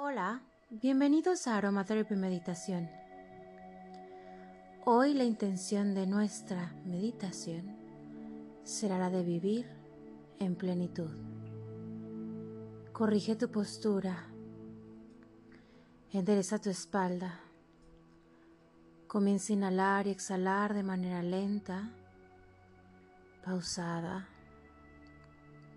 [0.00, 2.88] Hola, bienvenidos a Aromatherapy Meditación.
[4.84, 7.76] Hoy la intención de nuestra meditación
[8.62, 9.66] será la de vivir
[10.38, 11.10] en plenitud.
[12.92, 14.28] Corrige tu postura,
[16.12, 17.40] endereza tu espalda,
[19.08, 21.90] comienza a inhalar y exhalar de manera lenta,
[23.44, 24.28] pausada,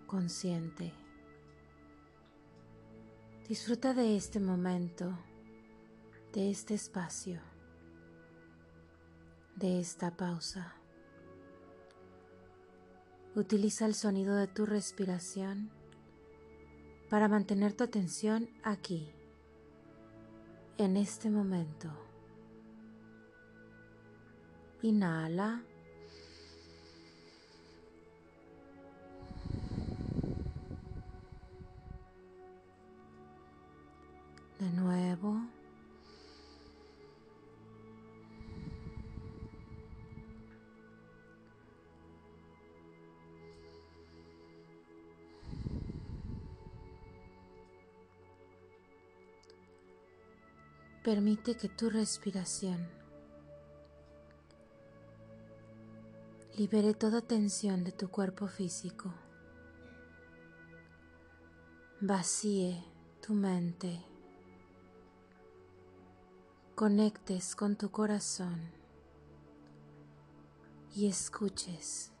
[0.06, 1.01] consciente.
[3.52, 5.12] Disfruta de este momento,
[6.32, 7.38] de este espacio,
[9.56, 10.72] de esta pausa.
[13.34, 15.70] Utiliza el sonido de tu respiración
[17.10, 19.12] para mantener tu atención aquí,
[20.78, 21.90] en este momento.
[24.80, 25.62] Inhala.
[51.02, 52.88] Permite que tu respiración
[56.56, 59.12] libere toda tensión de tu cuerpo físico.
[62.00, 62.84] Vacíe
[63.20, 64.04] tu mente
[66.76, 68.70] conectes con tu corazón
[70.94, 72.12] y escuches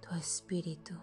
[0.00, 0.94] tu espíritu.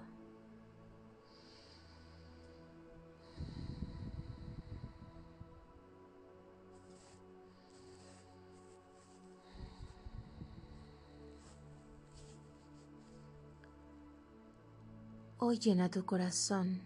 [15.50, 16.82] Hoy llena tu corazón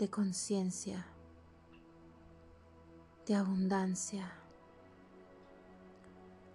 [0.00, 1.06] de conciencia
[3.24, 4.32] de abundancia.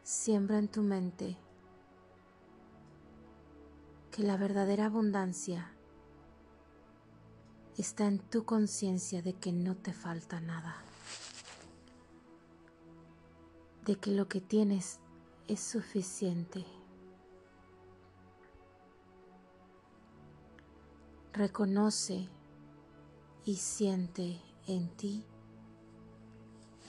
[0.04, 1.38] Siembra en tu mente
[4.12, 5.72] que la verdadera abundancia
[7.78, 10.76] está en tu conciencia de que no te falta nada,
[13.86, 15.00] de que lo que tienes
[15.48, 16.66] es suficiente.
[21.36, 22.30] Reconoce
[23.44, 25.26] y siente en ti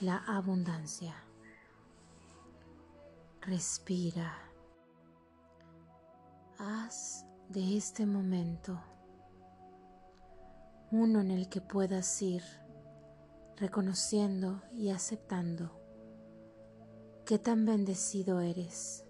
[0.01, 1.15] la abundancia.
[3.41, 4.37] Respira.
[6.59, 8.79] Haz de este momento
[10.91, 12.43] uno en el que puedas ir
[13.57, 15.71] reconociendo y aceptando
[17.25, 19.05] qué tan bendecido eres.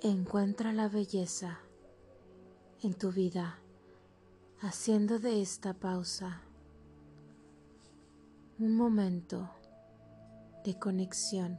[0.00, 1.60] Encuentra la belleza
[2.82, 3.58] en tu vida
[4.60, 6.42] haciendo de esta pausa
[8.60, 9.50] un momento
[10.64, 11.58] de conexión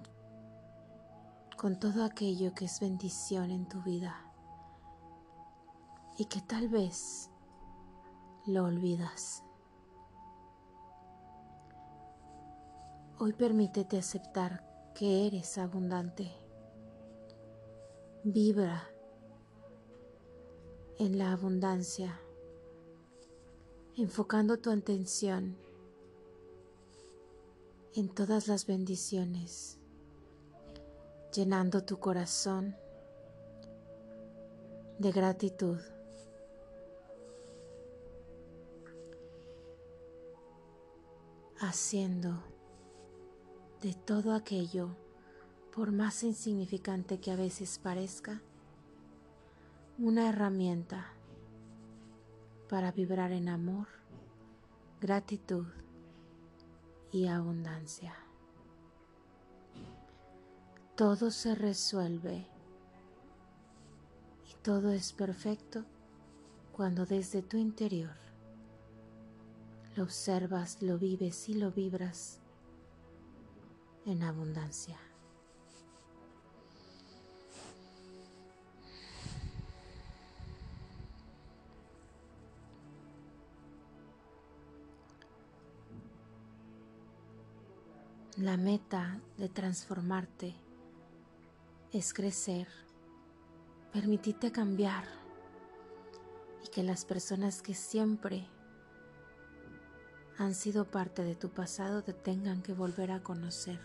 [1.57, 4.15] con todo aquello que es bendición en tu vida
[6.17, 7.29] y que tal vez
[8.45, 9.43] lo olvidas.
[13.17, 14.63] Hoy permítete aceptar
[14.95, 16.31] que eres abundante.
[18.23, 18.89] Vibra
[20.99, 22.19] en la abundancia,
[23.95, 25.57] enfocando tu atención
[27.95, 29.79] en todas las bendiciones,
[31.33, 32.75] llenando tu corazón
[34.99, 35.79] de gratitud.
[41.61, 42.41] haciendo
[43.81, 44.95] de todo aquello,
[45.75, 48.41] por más insignificante que a veces parezca,
[50.01, 51.07] una herramienta
[52.69, 53.87] para vibrar en amor,
[55.01, 55.67] gratitud
[57.11, 58.15] y abundancia.
[60.95, 62.47] Todo se resuelve
[64.49, 65.83] y todo es perfecto
[66.71, 68.15] cuando desde tu interior
[69.97, 72.39] lo observas, lo vives y lo vibras
[74.05, 75.08] en abundancia.
[88.39, 90.55] La meta de transformarte
[91.91, 92.69] es crecer,
[93.91, 95.03] permitirte cambiar
[96.63, 98.47] y que las personas que siempre
[100.37, 103.81] han sido parte de tu pasado te tengan que volver a conocer.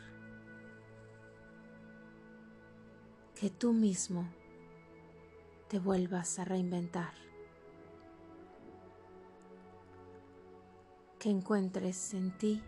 [3.34, 4.24] Que tú mismo
[5.68, 7.12] te vuelvas a reinventar.
[11.18, 12.62] que encuentres en ti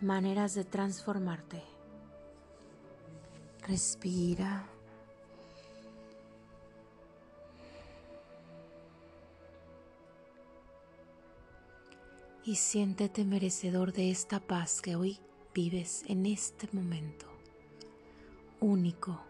[0.00, 1.62] maneras de transformarte.
[3.66, 4.68] Respira.
[12.44, 15.18] Y siéntete merecedor de esta paz que hoy
[15.52, 17.26] vives en este momento
[18.60, 19.20] único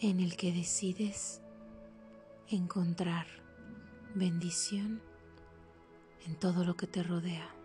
[0.00, 1.42] en el que decides
[2.48, 3.26] encontrar
[4.14, 5.02] bendición
[6.26, 7.57] en todo lo que te rodea.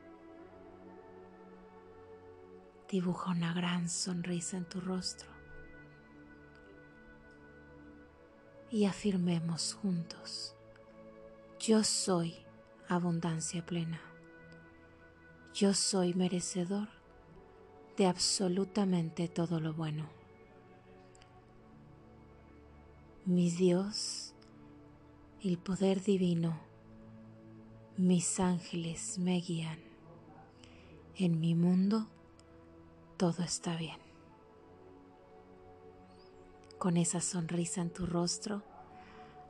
[2.94, 5.28] Dibuja una gran sonrisa en tu rostro
[8.70, 10.54] y afirmemos juntos,
[11.60, 12.36] yo soy
[12.88, 14.00] abundancia plena,
[15.56, 16.88] yo soy merecedor
[17.98, 20.08] de absolutamente todo lo bueno.
[23.26, 24.36] Mi Dios,
[25.42, 26.60] el poder divino,
[27.98, 29.80] mis ángeles me guían.
[31.16, 32.08] En mi mundo
[33.18, 33.98] todo está bien.
[36.78, 38.62] Con esa sonrisa en tu rostro,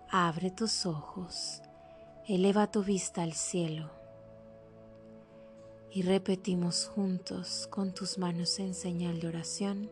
[0.10, 1.62] abre tus ojos,
[2.28, 3.90] eleva tu vista al cielo
[5.92, 9.92] y repetimos juntos con tus manos en señal de oración.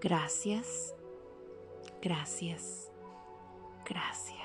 [0.00, 0.94] Gracias,
[2.00, 2.90] gracias,
[3.84, 4.41] gracias.